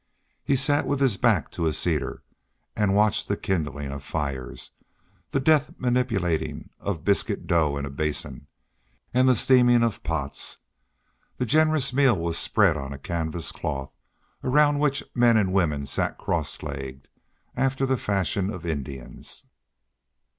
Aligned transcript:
He 0.43 0.55
sat 0.55 0.87
with 0.87 0.99
his 0.99 1.15
back 1.17 1.51
to 1.51 1.67
a 1.67 1.73
cedar 1.73 2.23
and 2.75 2.95
watched 2.95 3.27
the 3.27 3.37
kindling 3.37 3.91
of 3.91 4.03
fires, 4.03 4.71
the 5.29 5.39
deft 5.39 5.73
manipulating 5.77 6.71
of 6.79 7.03
biscuit 7.05 7.45
dough 7.45 7.77
in 7.77 7.85
a 7.85 7.91
basin, 7.91 8.47
and 9.13 9.29
the 9.29 9.35
steaming 9.35 9.83
of 9.83 10.01
pots. 10.01 10.57
The 11.37 11.45
generous 11.45 11.93
meal 11.93 12.17
was 12.17 12.39
spread 12.39 12.77
on 12.77 12.91
a 12.93 12.97
canvas 12.97 13.51
cloth, 13.51 13.93
around 14.43 14.79
which 14.79 15.03
men 15.13 15.37
and 15.37 15.53
women 15.53 15.85
sat 15.85 16.17
cross 16.17 16.63
legged, 16.63 17.07
after 17.55 17.85
the 17.85 17.95
fashion 17.95 18.49
of 18.49 18.65
Indians. 18.65 19.45